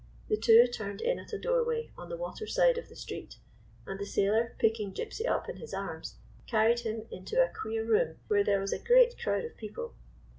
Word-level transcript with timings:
The 0.29 0.35
two 0.37 0.65
turned 0.65 0.99
in 0.99 1.19
at 1.19 1.31
a 1.31 1.37
door 1.37 1.63
way 1.63 1.91
on 1.95 2.09
the 2.09 2.17
water 2.17 2.47
side 2.47 2.79
of 2.79 2.89
the 2.89 2.95
street, 2.95 3.35
and 3.85 3.99
the 3.99 4.05
sailor, 4.07 4.55
picking 4.57 4.95
Gypsy 4.95 5.29
up 5.29 5.47
in 5.47 5.57
his 5.57 5.75
arms, 5.75 6.15
carried 6.47 6.79
him 6.79 7.03
into 7.11 7.39
a 7.39 7.53
queer 7.53 7.85
room 7.85 8.17
where 8.27 8.43
there 8.43 8.59
was 8.59 8.73
a 8.73 8.79
great 8.79 9.19
crowd 9.21 9.45
of 9.45 9.55
people. 9.57 9.93